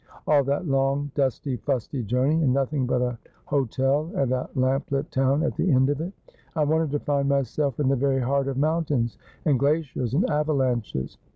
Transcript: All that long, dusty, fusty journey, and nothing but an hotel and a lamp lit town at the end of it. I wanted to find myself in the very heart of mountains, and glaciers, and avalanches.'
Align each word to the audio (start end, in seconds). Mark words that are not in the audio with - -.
All 0.25 0.43
that 0.45 0.65
long, 0.67 1.11
dusty, 1.13 1.57
fusty 1.57 2.01
journey, 2.01 2.41
and 2.41 2.51
nothing 2.51 2.87
but 2.87 3.03
an 3.03 3.19
hotel 3.45 4.11
and 4.15 4.31
a 4.31 4.49
lamp 4.55 4.89
lit 4.89 5.11
town 5.11 5.43
at 5.43 5.55
the 5.57 5.71
end 5.71 5.91
of 5.91 6.01
it. 6.01 6.11
I 6.55 6.63
wanted 6.63 6.89
to 6.93 6.99
find 7.01 7.29
myself 7.29 7.79
in 7.79 7.87
the 7.87 7.95
very 7.95 8.19
heart 8.19 8.47
of 8.47 8.57
mountains, 8.57 9.19
and 9.45 9.59
glaciers, 9.59 10.15
and 10.15 10.27
avalanches.' 10.27 11.19